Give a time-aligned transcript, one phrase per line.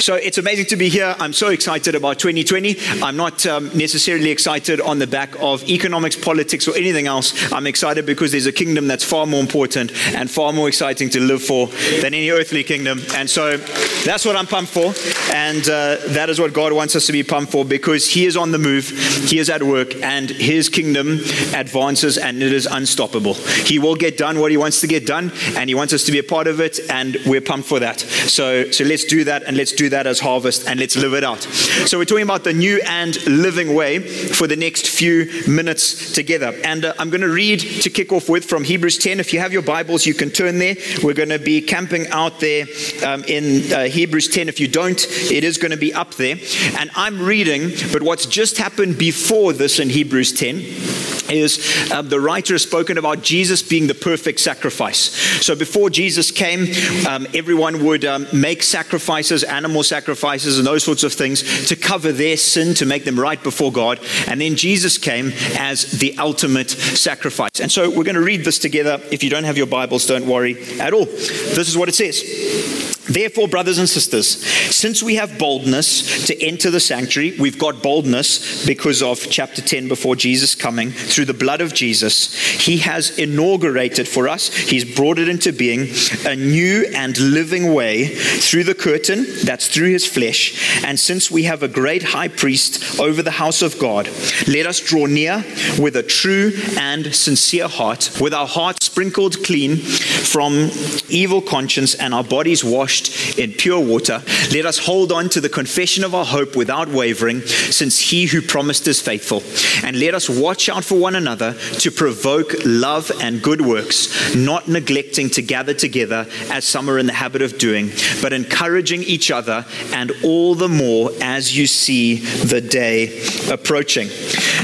[0.00, 1.16] So it's amazing to be here.
[1.18, 2.76] I'm so excited about 2020.
[3.02, 7.52] I'm not um, necessarily excited on the back of economics, politics, or anything else.
[7.52, 11.20] I'm excited because there's a kingdom that's far more important and far more exciting to
[11.20, 11.68] live for
[12.00, 13.00] than any earthly kingdom.
[13.14, 14.92] And so that's what I'm pumped for.
[15.34, 18.36] And uh, that is what God wants us to be pumped for because He is
[18.36, 18.88] on the move,
[19.28, 21.20] He is at work, and His kingdom
[21.54, 23.34] advances and it is unstoppable.
[23.34, 26.12] He will get done what He wants to get done, and He wants us to
[26.12, 28.00] be a part of it, and we're pumped for that.
[28.00, 31.24] So, so let's do that, and let's do that as harvest, and let's live it
[31.24, 31.42] out.
[31.42, 36.52] So we're talking about the new and living way for the next few minutes together.
[36.64, 39.20] And uh, I'm going to read to kick off with from Hebrews 10.
[39.20, 40.76] If you have your Bibles, you can turn there.
[41.02, 42.66] We're going to be camping out there
[43.04, 44.48] um, in uh, Hebrews 10.
[44.48, 46.36] If you don't, it is going to be up there.
[46.78, 52.20] And I'm reading, but what's just happened before this in Hebrews 10 is um, the
[52.20, 54.98] writer has spoken about Jesus being the perfect sacrifice.
[55.44, 56.66] So before Jesus came,
[57.06, 62.12] um, everyone would um, make sacrifices, animal sacrifices, and those sorts of things to cover
[62.12, 64.00] their sin, to make them right before God.
[64.26, 67.60] And then Jesus came as the ultimate sacrifice.
[67.60, 69.00] And so we're going to read this together.
[69.10, 71.06] If you don't have your Bibles, don't worry at all.
[71.06, 72.95] This is what it says.
[73.08, 74.26] Therefore, brothers and sisters,
[74.74, 79.86] since we have boldness to enter the sanctuary, we've got boldness because of chapter 10
[79.86, 82.34] before Jesus coming through the blood of Jesus.
[82.34, 85.88] He has inaugurated for us, He's brought it into being
[86.24, 90.84] a new and living way through the curtain, that's through His flesh.
[90.84, 94.08] And since we have a great high priest over the house of God,
[94.48, 95.44] let us draw near
[95.78, 100.70] with a true and sincere heart, with our hearts sprinkled clean from
[101.08, 104.22] evil conscience and our bodies washed washed in pure water.
[104.52, 108.40] Let us hold on to the confession of our hope without wavering, since he who
[108.40, 109.42] promised is faithful.
[109.86, 114.68] And let us watch out for one another to provoke love and good works, not
[114.68, 117.90] neglecting to gather together as some are in the habit of doing,
[118.22, 124.08] but encouraging each other, and all the more as you see the day approaching.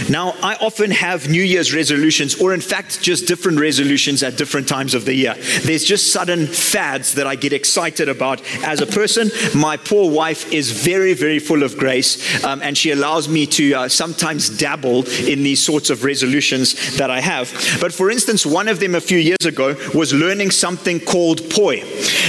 [0.08, 4.68] Now, I often have New Year's resolutions, or in fact, just different resolutions at different
[4.68, 5.34] times of the year.
[5.62, 9.30] There's just sudden fads that I get excited about about as a person.
[9.54, 13.74] My poor wife is very, very full of grace, um, and she allows me to
[13.74, 17.50] uh, sometimes dabble in these sorts of resolutions that I have.
[17.80, 21.82] But for instance, one of them a few years ago was learning something called poi.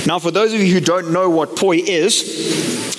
[0.08, 2.14] Now, for those of you who don't know what poi is,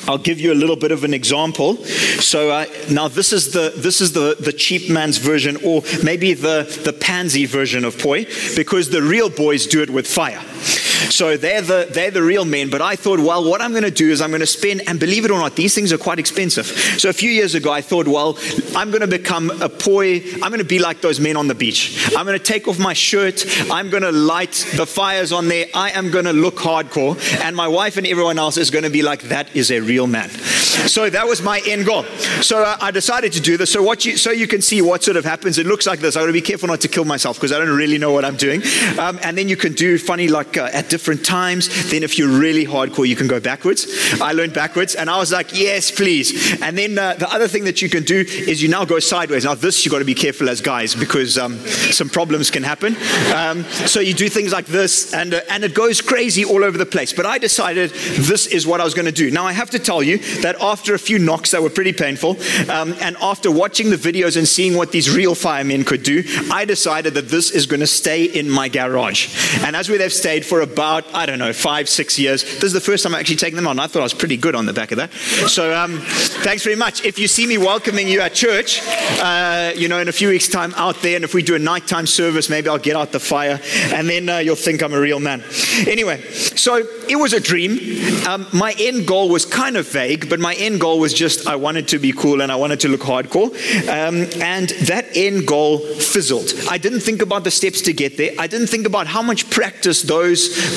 [0.06, 1.76] I'll give you a little bit of an example.
[2.20, 6.34] So uh, now this is the this is the the cheap man's version, or maybe
[6.34, 10.42] the the pansy version of poi, because the real boys do it with fire.
[10.64, 12.70] So they're the, they're the real men.
[12.70, 14.98] But I thought, well, what I'm going to do is I'm going to spend, and
[14.98, 16.66] believe it or not, these things are quite expensive.
[16.66, 18.38] So a few years ago, I thought, well,
[18.74, 20.22] I'm going to become a poi.
[20.42, 22.10] I'm going to be like those men on the beach.
[22.16, 23.44] I'm going to take off my shirt.
[23.70, 25.66] I'm going to light the fires on there.
[25.74, 27.18] I am going to look hardcore.
[27.42, 30.06] And my wife and everyone else is going to be like, that is a real
[30.06, 30.30] man.
[30.30, 32.04] So that was my end goal.
[32.42, 33.70] So I decided to do this.
[33.70, 35.58] So what you, so you can see what sort of happens.
[35.58, 36.16] It looks like this.
[36.16, 38.24] I got to be careful not to kill myself because I don't really know what
[38.24, 38.62] I'm doing.
[38.98, 41.90] Um, and then you can do funny like at different times.
[41.90, 43.86] Then if you're really hardcore, you can go backwards.
[44.20, 46.60] I learned backwards, and I was like, yes, please.
[46.62, 49.44] And then uh, the other thing that you can do is you now go sideways.
[49.44, 51.58] Now this you got to be careful as guys because um,
[51.90, 52.96] some problems can happen.
[53.34, 56.78] Um, so you do things like this, and uh, and it goes crazy all over
[56.78, 57.12] the place.
[57.12, 59.30] But I decided this is what I was going to do.
[59.30, 62.36] Now I have to tell you that after a few knocks that were pretty painful,
[62.70, 66.64] um, and after watching the videos and seeing what these real firemen could do, I
[66.64, 69.28] decided that this is going to stay in my garage.
[69.64, 72.72] And as we have stayed for about, I don't know, five, six years, this is
[72.72, 73.78] the first time I'm actually taking them on.
[73.78, 75.12] I thought I was pretty good on the back of that.
[75.12, 77.04] So um, thanks very much.
[77.04, 78.80] If you see me welcoming you at church,
[79.20, 81.58] uh, you know, in a few weeks' time out there, and if we do a
[81.58, 83.60] nighttime service, maybe I'll get out the fire,
[83.92, 85.42] and then uh, you'll think I'm a real man.
[85.86, 86.76] Anyway, so
[87.08, 87.78] it was a dream.
[88.26, 91.46] Um, my end goal was kind of vague, but my my end goal was just
[91.46, 93.50] I wanted to be cool and I wanted to look hardcore.
[93.88, 96.52] Um, and that end goal fizzled.
[96.70, 98.32] I didn't think about the steps to get there.
[98.38, 100.23] I didn't think about how much practice those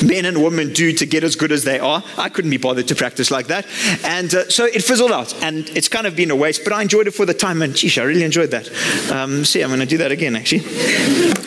[0.02, 2.02] men and women do to get as good as they are.
[2.16, 3.66] I couldn't be bothered to practice like that.
[4.04, 5.34] And uh, so it fizzled out.
[5.42, 7.62] And it's kind of been a waste, but I enjoyed it for the time.
[7.62, 8.70] And geez, I really enjoyed that.
[9.10, 10.60] Um, see, I'm going to do that again, actually.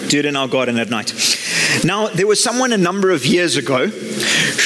[0.09, 1.13] do it in our garden at night.
[1.83, 3.87] Now, there was someone a number of years ago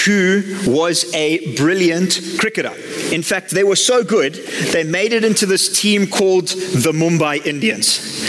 [0.05, 2.73] who was a brilliant cricketer.
[3.11, 4.33] In fact, they were so good,
[4.71, 8.23] they made it into this team called the Mumbai Indians.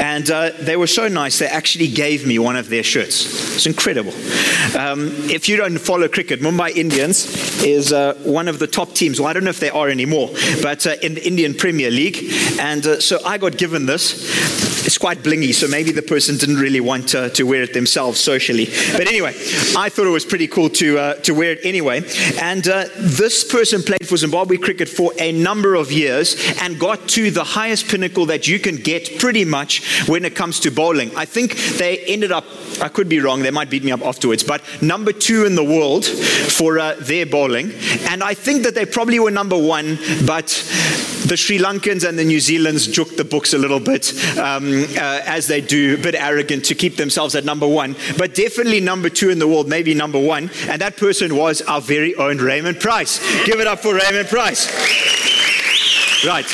[0.00, 3.54] And uh, they were so nice, they actually gave me one of their shirts.
[3.56, 4.12] It's incredible.
[4.76, 9.20] Um, if you don't follow cricket, Mumbai Indians is uh, one of the top teams.
[9.20, 10.30] Well, I don't know if they are anymore,
[10.62, 12.18] but uh, in the Indian Premier League.
[12.58, 16.56] And uh, so I got given this it's quite blingy, so maybe the person didn't
[16.56, 18.66] really want to, to wear it themselves socially.
[18.92, 19.30] But anyway,
[19.76, 22.02] I thought it was pretty cool to, uh, to wear it anyway.
[22.40, 27.08] And uh, this person played for Zimbabwe cricket for a number of years and got
[27.10, 31.14] to the highest pinnacle that you can get pretty much when it comes to bowling.
[31.16, 32.44] I think they ended up,
[32.80, 35.64] I could be wrong, they might beat me up afterwards, but number two in the
[35.64, 37.72] world for uh, their bowling.
[38.08, 40.48] And I think that they probably were number one, but
[41.26, 45.22] the Sri Lankans and the New Zealanders juked the books a little bit, um, uh,
[45.24, 49.08] as they do, a bit arrogant to keep themselves at number one, but definitely number
[49.08, 50.50] two in the world, maybe number one.
[50.68, 53.18] And that person was our very own Raymond Price.
[53.44, 54.66] Give it up for Raymond Price.
[56.24, 56.46] Right.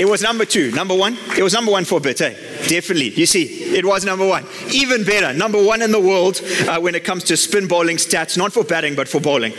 [0.00, 0.72] It was number two.
[0.72, 1.16] Number one?
[1.38, 2.34] It was number one for a bit, eh?
[2.66, 3.10] Definitely.
[3.10, 3.44] You see,
[3.76, 4.44] it was number one.
[4.72, 8.36] Even better, number one in the world uh, when it comes to spin bowling stats,
[8.36, 9.52] not for batting, but for bowling.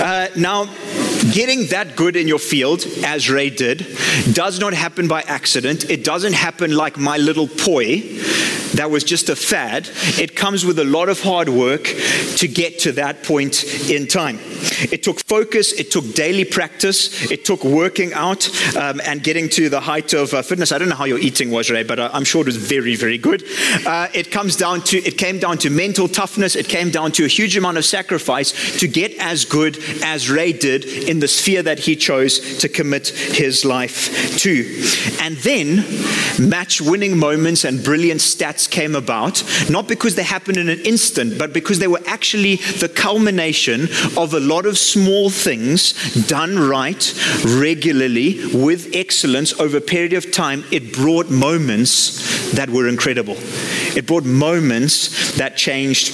[0.00, 0.64] Uh, now,
[1.32, 3.86] getting that good in your field, as Ray did,
[4.32, 5.90] does not happen by accident.
[5.90, 8.02] It doesn't happen like my little poi
[8.78, 9.88] that was just a fad.
[10.18, 11.84] It comes with a lot of hard work
[12.36, 14.38] to get to that point in time.
[14.92, 19.68] It took focus, it took daily practice, it took working out um, and getting to
[19.68, 20.72] the height of uh, fitness.
[20.72, 22.96] I don't know how your eating was, Ray, but uh, I'm sure it was very,
[22.96, 23.44] very good.
[23.86, 26.56] Uh, it comes down to it came down to mental toughness.
[26.56, 30.52] It came down to a huge amount of sacrifice to get as good as Ray
[30.52, 34.64] did in the sphere that he chose to commit his life to.
[35.22, 35.84] And then
[36.38, 41.52] match-winning moments and brilliant stats came about, not because they happened in an instant, but
[41.52, 45.92] because they were actually the culmination of a lot of small things
[46.26, 47.14] done right,
[47.44, 50.64] regularly, with excellence over a period of time.
[50.70, 53.36] It brought moments that were incredible.
[53.96, 56.12] It brought moments that changed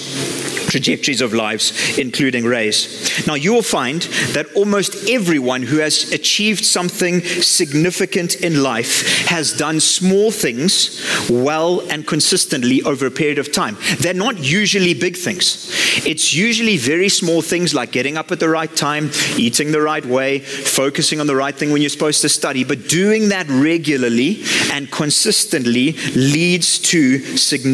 [0.71, 3.27] trajectories of lives, including Ray's.
[3.27, 4.03] Now, you will find
[4.33, 11.81] that almost everyone who has achieved something significant in life has done small things well
[11.91, 13.77] and consistently over a period of time.
[13.99, 15.71] They're not usually big things,
[16.07, 20.05] it's usually very small things like getting up at the right time, eating the right
[20.07, 22.65] way, focusing on the right thing when you're supposed to study.
[22.65, 24.43] But doing that regularly
[24.73, 27.72] and consistently leads to significant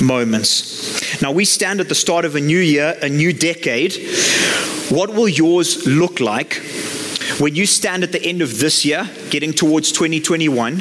[0.00, 1.20] moments.
[1.22, 3.94] Now, we stand at the start of a new year, a new decade,
[4.90, 6.54] what will yours look like
[7.38, 10.80] when you stand at the end of this year, getting towards 2021?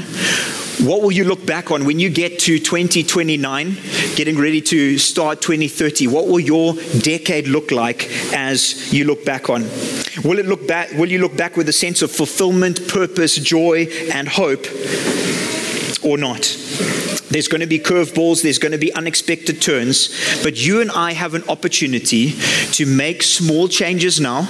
[0.80, 3.78] What will you look back on when you get to 2029,
[4.16, 6.08] getting ready to start 2030?
[6.08, 9.64] What will your decade look like as you look back on?
[10.24, 13.88] Will it look back will you look back with a sense of fulfillment, purpose, joy
[14.12, 14.66] and hope
[16.02, 17.19] or not?
[17.30, 20.10] There's going to be curveballs, there's going to be unexpected turns,
[20.42, 22.32] but you and I have an opportunity
[22.74, 24.50] to make small changes now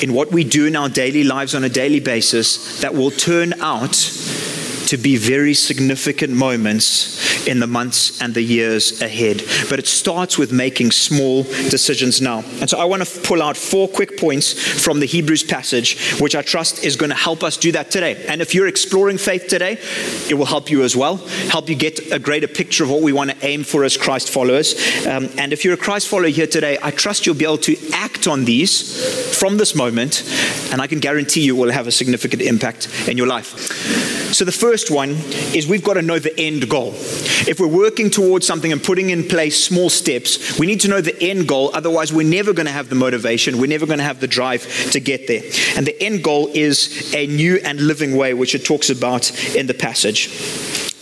[0.00, 3.54] in what we do in our daily lives on a daily basis that will turn
[3.60, 3.96] out
[4.90, 9.40] to be very significant moments in the months and the years ahead.
[9.68, 12.42] But it starts with making small decisions now.
[12.60, 16.34] And so I want to pull out four quick points from the Hebrews passage, which
[16.34, 18.24] I trust is going to help us do that today.
[18.26, 19.78] And if you're exploring faith today,
[20.28, 21.18] it will help you as well,
[21.50, 24.28] help you get a greater picture of what we want to aim for as Christ
[24.28, 24.74] followers.
[25.06, 27.76] Um, and if you're a Christ follower here today, I trust you'll be able to
[27.92, 30.24] act on these from this moment,
[30.72, 34.10] and I can guarantee you will have a significant impact in your life.
[34.32, 35.10] So, the first one
[35.54, 36.92] is we've got to know the end goal.
[37.46, 41.02] If we're working towards something and putting in place small steps, we need to know
[41.02, 41.70] the end goal.
[41.74, 44.62] Otherwise, we're never going to have the motivation, we're never going to have the drive
[44.92, 45.42] to get there.
[45.76, 49.66] And the end goal is a new and living way, which it talks about in
[49.66, 50.28] the passage.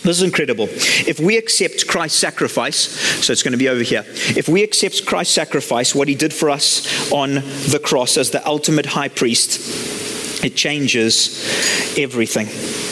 [0.03, 0.67] This is incredible.
[0.69, 2.77] If we accept Christ's sacrifice,
[3.23, 4.03] so it's going to be over here.
[4.35, 8.45] If we accept Christ's sacrifice, what he did for us on the cross as the
[8.45, 12.88] ultimate high priest, it changes everything.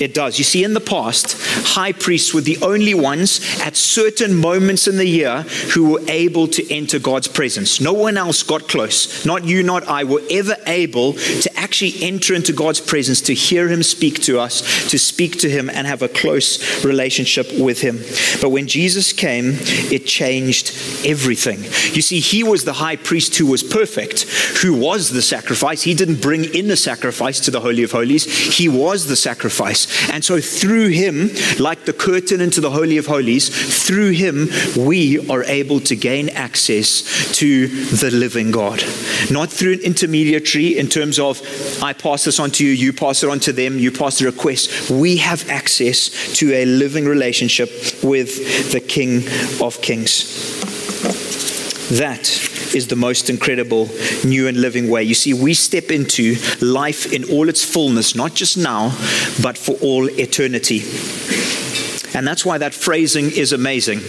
[0.00, 0.38] It does.
[0.38, 1.36] You see, in the past,
[1.66, 5.42] high priests were the only ones at certain moments in the year
[5.74, 7.80] who were able to enter God's presence.
[7.80, 9.24] No one else got close.
[9.24, 13.68] Not you, not I, were ever able to actually enter into God's presence, to hear
[13.68, 17.98] Him speak to us, to speak to Him, and have a close relationship with Him.
[18.40, 19.56] But when Jesus came,
[19.90, 20.72] it changed
[21.06, 21.62] everything.
[21.94, 24.22] You see, He was the high priest who was perfect,
[24.62, 25.82] who was the sacrifice.
[25.82, 28.24] He didn't bring in the sacrifice to the Holy of Holies,
[28.56, 30.10] He was the sacrifice.
[30.10, 33.48] And so through him, like the curtain into the Holy of Holies,
[33.86, 38.82] through him, we are able to gain access to the living God.
[39.30, 41.40] Not through an intermediary in terms of,
[41.82, 44.26] I pass this on to you, you pass it on to them, you pass the
[44.26, 44.90] request.
[44.90, 47.70] We have access to a living relationship
[48.02, 49.24] with the King
[49.60, 50.60] of Kings.
[51.98, 52.28] That
[52.74, 53.88] is the most incredible
[54.24, 55.02] new and living way.
[55.02, 58.90] You see, we step into life in all its fullness, not just now,
[59.42, 60.82] but for all eternity.
[62.14, 64.00] And that's why that phrasing is amazing.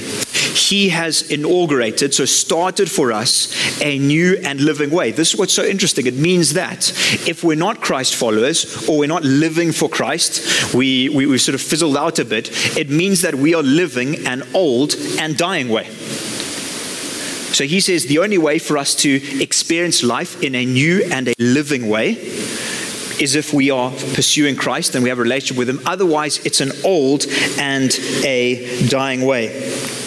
[0.54, 5.12] He has inaugurated, so started for us, a new and living way.
[5.12, 6.06] This is what's so interesting.
[6.06, 6.90] It means that
[7.28, 11.56] if we're not Christ followers or we're not living for Christ, we, we, we sort
[11.56, 15.70] of fizzled out a bit, it means that we are living an old and dying
[15.70, 15.90] way.
[17.54, 21.28] So he says the only way for us to experience life in a new and
[21.28, 22.16] a living way
[23.24, 25.80] is if we are pursuing Christ and we have a relationship with Him.
[25.86, 27.26] Otherwise, it's an old
[27.58, 27.90] and
[28.24, 30.03] a dying way.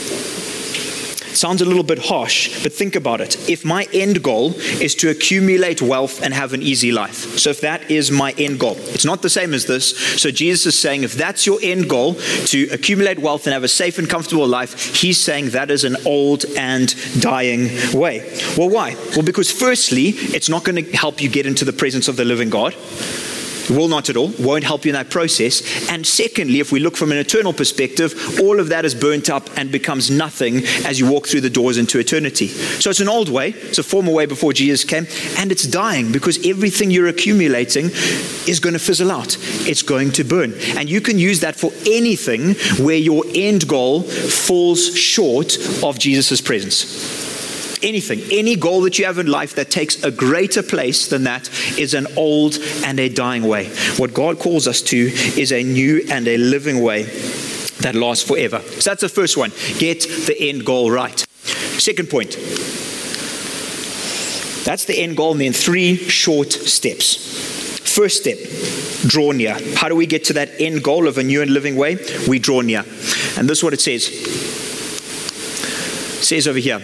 [1.37, 3.37] Sounds a little bit harsh, but think about it.
[3.47, 7.61] If my end goal is to accumulate wealth and have an easy life, so if
[7.61, 9.99] that is my end goal, it's not the same as this.
[10.19, 12.15] So Jesus is saying if that's your end goal,
[12.47, 15.97] to accumulate wealth and have a safe and comfortable life, he's saying that is an
[16.07, 18.21] old and dying way.
[18.57, 18.97] Well, why?
[19.15, 22.25] Well, because firstly, it's not going to help you get into the presence of the
[22.25, 22.75] living God
[23.71, 25.89] will not at all, won't help you in that process.
[25.91, 29.49] And secondly, if we look from an eternal perspective, all of that is burnt up
[29.57, 32.49] and becomes nothing as you walk through the doors into eternity.
[32.49, 35.07] So it's an old way, it's a former way before Jesus came,
[35.39, 37.87] and it's dying because everything you're accumulating
[38.47, 39.37] is going to fizzle out.
[39.69, 40.55] It's going to burn.
[40.77, 42.55] And you can use that for anything
[42.85, 47.26] where your end goal falls short of Jesus' presence
[47.83, 51.49] anything, any goal that you have in life that takes a greater place than that
[51.79, 53.67] is an old and a dying way.
[53.97, 57.05] What God calls us to is a new and a living way
[57.81, 58.61] that lasts forever.
[58.61, 59.53] So that's the first one.
[59.79, 61.19] Get the end goal right.
[61.79, 62.33] Second point.
[64.65, 67.17] That's the end goal, and then three short steps.
[67.95, 68.37] First step,
[69.09, 69.57] draw near.
[69.77, 71.99] How do we get to that end goal of a new and living way?
[72.29, 72.81] We draw near.
[73.39, 74.09] And this is what it says.
[76.19, 76.81] It says over here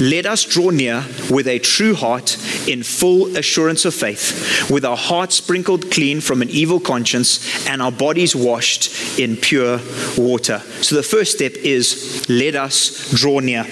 [0.00, 2.36] let us draw near with a true heart
[2.68, 7.82] in full assurance of faith, with our hearts sprinkled clean from an evil conscience and
[7.82, 9.80] our bodies washed in pure
[10.16, 10.60] water.
[10.82, 13.64] So the first step is let us draw near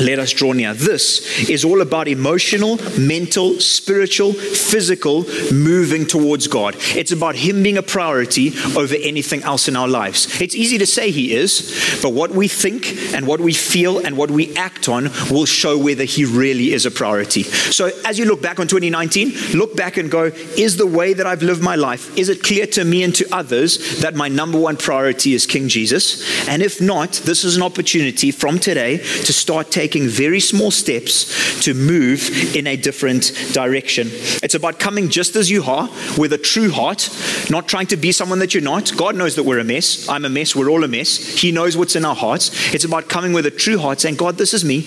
[0.00, 0.74] let us draw near.
[0.74, 6.76] This is all about emotional, mental, spiritual, physical moving towards God.
[6.96, 10.40] It's about Him being a priority over anything else in our lives.
[10.40, 14.16] It's easy to say He is, but what we think and what we feel and
[14.16, 17.42] what we act on will show whether He really is a priority.
[17.42, 20.24] So as you look back on 2019, look back and go,
[20.56, 23.26] is the way that I've lived my life, is it clear to me and to
[23.32, 26.48] others that my number one priority is King Jesus?
[26.48, 30.70] And if not, this is an opportunity from today to start taking taking very small
[30.70, 34.06] steps to move in a different direction.
[34.42, 37.08] It's about coming just as you are with a true heart,
[37.48, 38.92] not trying to be someone that you're not.
[38.98, 40.06] God knows that we're a mess.
[40.06, 40.54] I'm a mess.
[40.54, 41.16] We're all a mess.
[41.16, 42.50] He knows what's in our hearts.
[42.74, 44.86] It's about coming with a true heart, saying, God, this is me.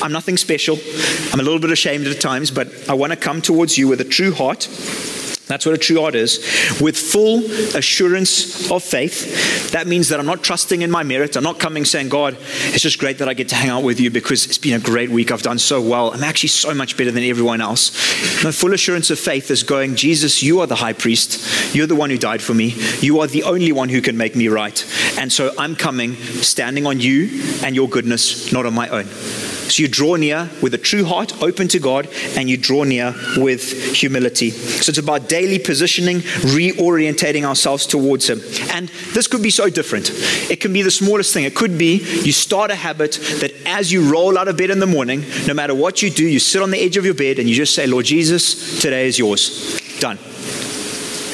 [0.00, 0.78] I'm nothing special.
[1.32, 4.00] I'm a little bit ashamed at times, but I want to come towards you with
[4.00, 4.68] a true heart
[5.48, 6.38] that's what a true heart is.
[6.80, 11.36] With full assurance of faith, that means that I'm not trusting in my merit.
[11.36, 12.36] I'm not coming saying, God,
[12.66, 14.78] it's just great that I get to hang out with you because it's been a
[14.78, 15.30] great week.
[15.32, 16.12] I've done so well.
[16.12, 17.90] I'm actually so much better than everyone else.
[18.44, 21.74] My full assurance of faith is going, Jesus, you are the high priest.
[21.74, 22.74] You're the one who died for me.
[23.00, 24.84] You are the only one who can make me right.
[25.18, 29.06] And so I'm coming, standing on you and your goodness, not on my own.
[29.68, 33.14] So you draw near with a true heart, open to God, and you draw near
[33.36, 34.50] with humility.
[34.50, 38.40] So it's about daily positioning, reorientating ourselves towards Him.
[38.70, 40.10] And this could be so different.
[40.50, 41.44] It can be the smallest thing.
[41.44, 44.78] It could be you start a habit that as you roll out of bed in
[44.78, 47.38] the morning, no matter what you do, you sit on the edge of your bed
[47.38, 49.80] and you just say, Lord Jesus, today is yours.
[50.00, 50.18] Done.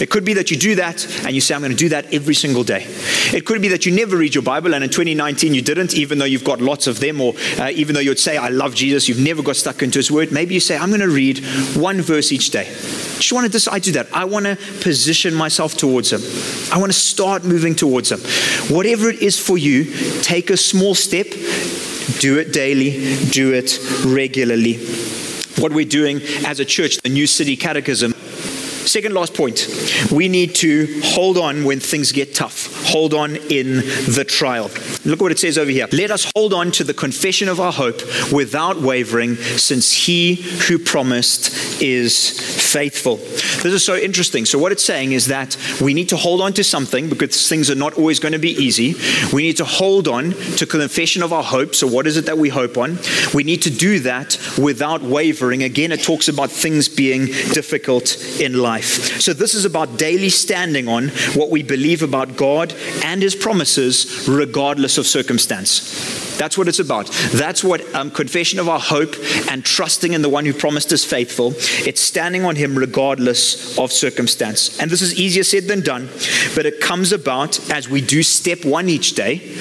[0.00, 2.12] It could be that you do that and you say, I'm going to do that
[2.12, 2.84] every single day.
[3.32, 6.18] It could be that you never read your Bible and in 2019 you didn't, even
[6.18, 9.08] though you've got lots of them, or uh, even though you'd say, I love Jesus,
[9.08, 10.32] you've never got stuck into his word.
[10.32, 11.38] Maybe you say, I'm going to read
[11.76, 12.64] one verse each day.
[12.64, 14.12] Just want to decide to do that.
[14.12, 16.20] I want to position myself towards him.
[16.72, 18.20] I want to start moving towards him.
[18.74, 21.26] Whatever it is for you, take a small step,
[22.18, 24.84] do it daily, do it regularly.
[25.58, 28.13] What we're doing as a church, the New City Catechism,
[28.86, 29.66] Second last point.
[30.12, 34.70] We need to hold on when things get tough, hold on in the trial.
[35.04, 35.88] Look what it says over here.
[35.92, 38.00] Let us hold on to the confession of our hope
[38.32, 42.40] without wavering, since he who promised is
[42.72, 43.16] faithful.
[43.16, 44.44] This is so interesting.
[44.44, 47.70] So, what it's saying is that we need to hold on to something because things
[47.70, 48.94] are not always going to be easy.
[49.32, 51.74] We need to hold on to confession of our hope.
[51.74, 52.98] So, what is it that we hope on?
[53.32, 55.62] We need to do that without wavering.
[55.62, 59.20] Again, it talks about things being difficult in life.
[59.20, 62.73] So, this is about daily standing on what we believe about God
[63.04, 66.33] and His promises, regardless of circumstance.
[66.36, 67.10] That's what it's about.
[67.32, 69.14] That's what um, confession of our hope
[69.50, 71.54] and trusting in the one who promised us faithful.
[71.86, 74.78] It's standing on him regardless of circumstance.
[74.80, 76.08] And this is easier said than done,
[76.54, 79.56] but it comes about as we do step one each day.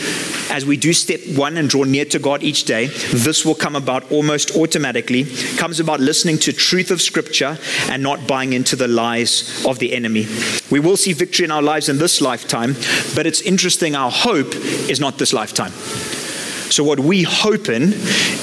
[0.49, 3.75] As we do step one and draw near to God each day, this will come
[3.75, 5.21] about almost automatically.
[5.21, 7.57] It comes about listening to truth of Scripture
[7.89, 10.27] and not buying into the lies of the enemy.
[10.69, 12.75] We will see victory in our lives in this lifetime,
[13.15, 15.71] but it's interesting, our hope is not this lifetime.
[16.71, 17.93] So, what we hope in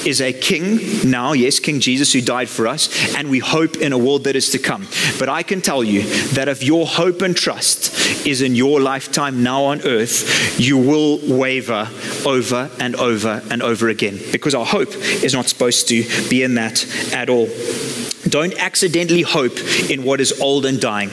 [0.05, 3.93] is a king now, yes, King Jesus who died for us, and we hope in
[3.93, 4.87] a world that is to come.
[5.19, 9.43] But I can tell you that if your hope and trust is in your lifetime
[9.43, 11.87] now on earth, you will waver
[12.25, 16.55] over and over and over again because our hope is not supposed to be in
[16.55, 17.47] that at all.
[18.31, 19.57] Don't accidentally hope
[19.89, 21.09] in what is old and dying.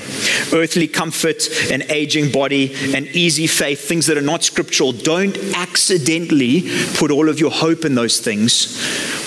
[0.53, 4.93] Earthly comfort, an aging body, an easy faith, things that are not scriptural.
[4.93, 8.79] Don't accidentally put all of your hope in those things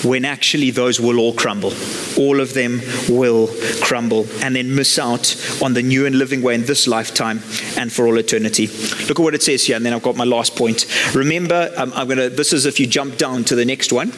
[0.04, 1.72] when actually those will all crumble.
[2.18, 3.48] All of them will
[3.82, 7.40] crumble and then miss out on the new and living way in this lifetime
[7.76, 8.68] and for all eternity.
[9.06, 10.86] Look at what it says here, and then I've got my last point.
[11.14, 14.12] Remember, um, I'm to, this is if you jump down to the next one.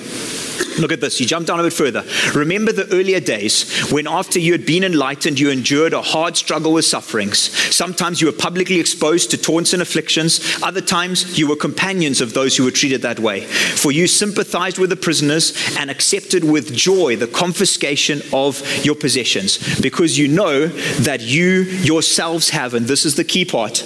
[0.78, 1.20] Look at this.
[1.20, 2.04] You jump down a bit further.
[2.34, 6.73] Remember the earlier days when, after you had been enlightened, you endured a hard struggle
[6.73, 7.38] with sufferings.
[7.75, 10.40] Sometimes you were publicly exposed to taunts and afflictions.
[10.62, 13.42] Other times you were companions of those who were treated that way.
[13.42, 19.80] For you sympathized with the prisoners and accepted with joy the confiscation of your possessions,
[19.80, 23.82] because you know that you yourselves have, and this is the key part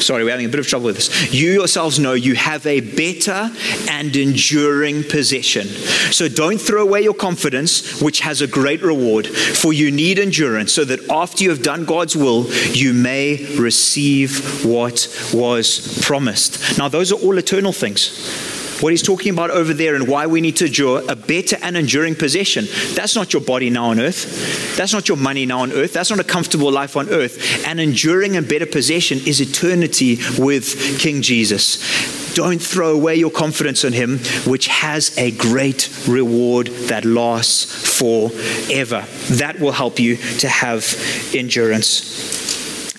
[0.00, 1.32] Sorry, we're having a bit of trouble with this.
[1.32, 3.50] You yourselves know you have a better
[3.88, 5.66] and enduring possession.
[6.10, 10.72] So don't throw away your confidence, which has a great reward, for you need endurance,
[10.72, 16.78] so that after you have done God's will, you may receive what was promised.
[16.78, 18.49] Now, those are all eternal things
[18.80, 21.76] what he's talking about over there and why we need to endure a better and
[21.76, 22.66] enduring possession.
[22.94, 24.76] That's not your body now on earth.
[24.76, 25.92] That's not your money now on earth.
[25.92, 27.66] That's not a comfortable life on earth.
[27.66, 32.34] An enduring and better possession is eternity with King Jesus.
[32.34, 39.04] Don't throw away your confidence in him, which has a great reward that lasts forever.
[39.36, 40.94] That will help you to have
[41.34, 42.39] endurance.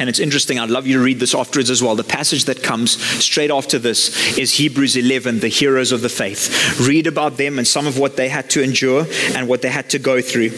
[0.01, 1.95] And it's interesting, I'd love you to read this afterwards as well.
[1.95, 6.79] The passage that comes straight after this is Hebrews 11, the heroes of the faith.
[6.79, 9.91] Read about them and some of what they had to endure and what they had
[9.91, 10.49] to go through.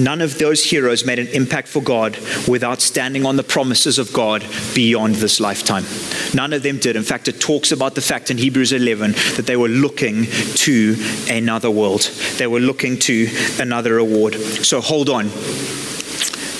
[0.00, 4.12] None of those heroes made an impact for God without standing on the promises of
[4.12, 5.84] God beyond this lifetime.
[6.32, 6.94] None of them did.
[6.94, 10.94] In fact, it talks about the fact in Hebrews 11 that they were looking to
[11.28, 12.02] another world,
[12.36, 13.26] they were looking to
[13.58, 14.34] another award.
[14.36, 15.28] So hold on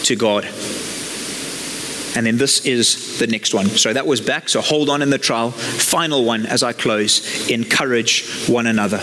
[0.02, 0.48] to God.
[2.16, 3.66] And then this is the next one.
[3.66, 4.48] So that was back.
[4.48, 5.50] So hold on in the trial.
[5.50, 9.00] Final one as I close encourage one another.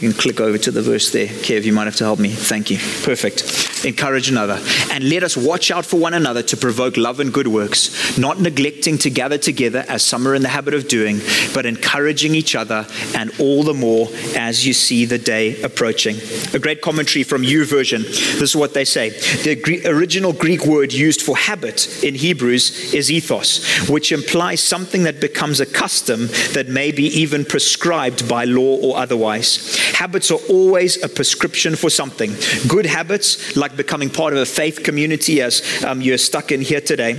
[0.00, 1.26] You can click over to the verse there.
[1.26, 2.30] Kev, you might have to help me.
[2.30, 2.78] Thank you.
[3.02, 3.84] Perfect.
[3.84, 4.62] Encourage another.
[4.92, 8.40] And let us watch out for one another to provoke love and good works, not
[8.40, 11.20] neglecting to gather together as some are in the habit of doing,
[11.52, 16.16] but encouraging each other, and all the more as you see the day approaching.
[16.54, 18.04] A great commentary from YouVersion.
[18.38, 19.10] This is what they say.
[19.10, 25.20] The original Greek word used for habit in Hebrews is ethos, which implies something that
[25.20, 29.87] becomes a custom that may be even prescribed by law or otherwise.
[29.94, 32.34] Habits are always a prescription for something.
[32.68, 36.80] Good habits, like becoming part of a faith community, as um, you're stuck in here
[36.80, 37.14] today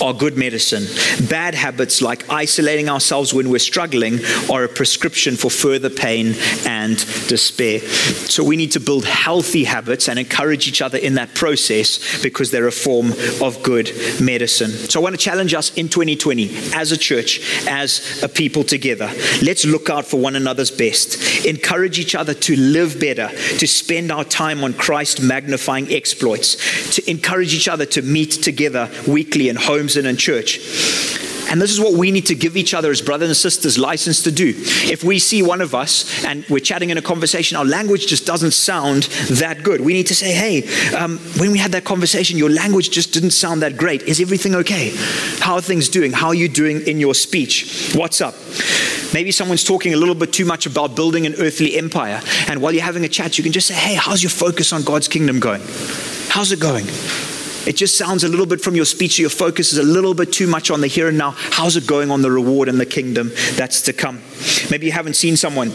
[0.00, 0.84] are good medicine.
[1.28, 4.18] Bad habits like isolating ourselves when we're struggling
[4.50, 6.34] are a prescription for further pain
[6.66, 6.96] and
[7.28, 7.80] despair.
[7.80, 12.50] So we need to build healthy habits and encourage each other in that process because
[12.50, 14.70] they're a form of good medicine.
[14.70, 19.10] So I want to challenge us in 2020 as a church, as a people together.
[19.42, 21.46] Let's look out for one another's best.
[21.46, 27.10] Encourage each other to live better, to spend our time on Christ magnifying exploits, to
[27.10, 30.58] encourage each other to meet together weekly in homes in church.
[31.50, 34.22] And this is what we need to give each other as brothers and sisters license
[34.22, 34.54] to do.
[34.56, 38.24] If we see one of us and we're chatting in a conversation, our language just
[38.24, 39.80] doesn't sound that good.
[39.80, 43.32] We need to say, hey, um, when we had that conversation, your language just didn't
[43.32, 44.02] sound that great.
[44.02, 44.92] Is everything okay?
[45.40, 46.12] How are things doing?
[46.12, 47.94] How are you doing in your speech?
[47.96, 48.36] What's up?
[49.12, 52.20] Maybe someone's talking a little bit too much about building an earthly empire.
[52.46, 54.84] And while you're having a chat, you can just say, hey, how's your focus on
[54.84, 55.62] God's kingdom going?
[56.28, 56.86] How's it going?
[57.70, 60.32] It just sounds a little bit from your speech, your focus is a little bit
[60.32, 61.36] too much on the here and now.
[61.36, 64.20] How's it going on the reward and the kingdom that's to come?
[64.72, 65.70] Maybe you haven't seen someone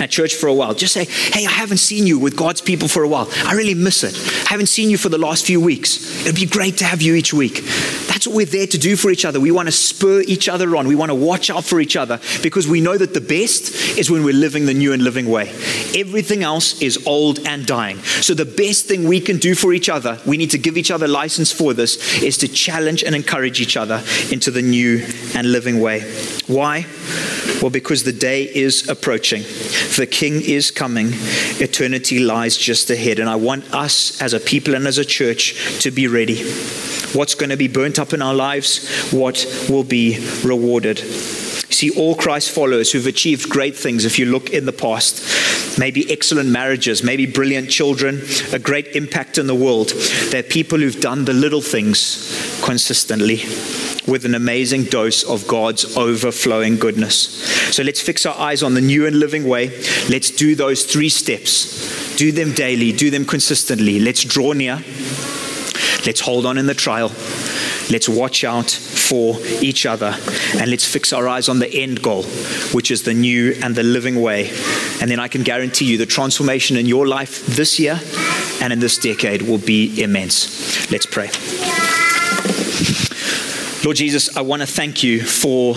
[0.00, 2.88] at church for a while, just say, Hey, I haven't seen you with God's people
[2.88, 3.28] for a while.
[3.44, 4.16] I really miss it.
[4.46, 6.24] I haven't seen you for the last few weeks.
[6.26, 7.62] It'd be great to have you each week.
[8.06, 9.40] That's what we're there to do for each other.
[9.40, 10.86] We want to spur each other on.
[10.86, 14.10] We want to watch out for each other because we know that the best is
[14.10, 15.48] when we're living the new and living way.
[15.94, 17.98] Everything else is old and dying.
[17.98, 20.90] So, the best thing we can do for each other, we need to give each
[20.90, 25.04] other license for this, is to challenge and encourage each other into the new
[25.34, 26.00] and living way.
[26.46, 26.86] Why?
[27.60, 29.42] Well, because the day is approaching.
[29.96, 31.08] The King is coming.
[31.58, 33.18] Eternity lies just ahead.
[33.18, 36.42] And I want us as a people and as a church to be ready.
[37.12, 39.10] What's going to be burnt up in our lives?
[39.12, 40.98] What will be rewarded?
[40.98, 46.10] See, all Christ followers who've achieved great things, if you look in the past, maybe
[46.10, 48.22] excellent marriages, maybe brilliant children,
[48.52, 49.88] a great impact in the world,
[50.30, 53.42] they're people who've done the little things consistently
[54.06, 57.55] with an amazing dose of God's overflowing goodness.
[57.72, 59.68] So let's fix our eyes on the new and living way.
[60.08, 62.16] Let's do those three steps.
[62.16, 64.00] Do them daily, do them consistently.
[64.00, 64.82] Let's draw near.
[66.06, 67.08] Let's hold on in the trial.
[67.90, 70.16] Let's watch out for each other
[70.56, 72.24] and let's fix our eyes on the end goal,
[72.72, 74.50] which is the new and the living way.
[75.00, 78.00] And then I can guarantee you the transformation in your life this year
[78.60, 80.90] and in this decade will be immense.
[80.90, 81.30] Let's pray.
[83.84, 85.76] Lord Jesus, I want to thank you for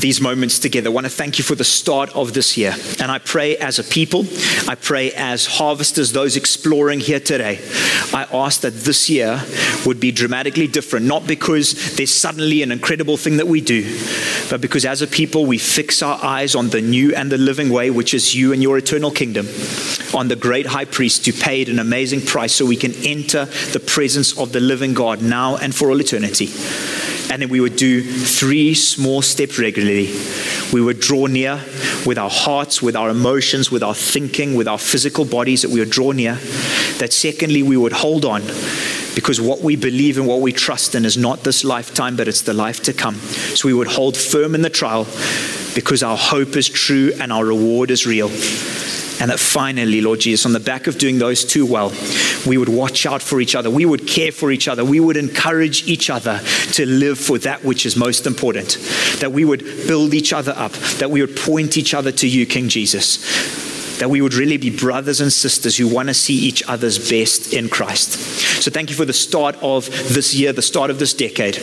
[0.00, 0.90] these moments together.
[0.90, 2.74] I want to thank you for the start of this year.
[3.00, 4.24] And I pray as a people,
[4.68, 7.60] I pray as harvesters, those exploring here today,
[8.12, 9.42] I ask that this year
[9.84, 13.98] would be dramatically different, not because there's suddenly an incredible thing that we do,
[14.50, 17.70] but because as a people we fix our eyes on the new and the living
[17.70, 19.46] way, which is you and your eternal kingdom,
[20.14, 23.80] on the great high priest who paid an amazing price so we can enter the
[23.80, 26.48] presence of the living God now and for all eternity.
[27.30, 30.14] And then we would do three small steps regularly.
[30.72, 31.60] We would draw near
[32.06, 35.80] with our hearts, with our emotions, with our thinking, with our physical bodies, that we
[35.80, 36.34] would draw near.
[36.98, 38.42] That secondly, we would hold on
[39.14, 42.42] because what we believe and what we trust in is not this lifetime, but it's
[42.42, 43.16] the life to come.
[43.16, 45.06] So we would hold firm in the trial
[45.74, 48.30] because our hope is true and our reward is real.
[49.20, 51.92] And that finally, Lord Jesus, on the back of doing those two well,
[52.46, 53.70] we would watch out for each other.
[53.70, 54.84] We would care for each other.
[54.84, 56.40] We would encourage each other
[56.72, 58.78] to live for that which is most important.
[59.20, 60.72] That we would build each other up.
[60.98, 63.66] That we would point each other to you, King Jesus
[63.98, 67.52] that we would really be brothers and sisters who want to see each other's best
[67.52, 68.12] in Christ.
[68.62, 71.58] So, thank you for the start of this year, the start of this decade.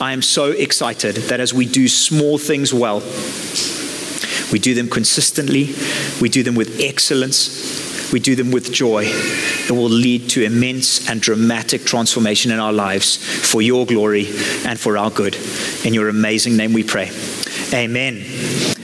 [0.00, 3.00] I am so excited that as we do small things well,
[4.52, 5.74] we do them consistently,
[6.20, 9.04] we do them with excellence, we do them with joy.
[9.04, 13.16] It will lead to immense and dramatic transformation in our lives
[13.50, 14.28] for your glory
[14.64, 15.36] and for our good.
[15.84, 17.10] In your amazing name we pray.
[17.72, 18.66] Amen.